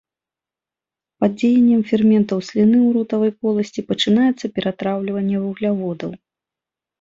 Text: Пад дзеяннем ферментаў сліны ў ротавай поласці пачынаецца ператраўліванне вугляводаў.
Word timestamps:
Пад 1.23 1.31
дзеяннем 1.41 1.81
ферментаў 1.89 2.39
сліны 2.47 2.79
ў 2.79 2.89
ротавай 2.95 3.31
поласці 3.43 3.85
пачынаецца 3.93 4.51
ператраўліванне 4.57 5.37
вугляводаў. 5.45 6.11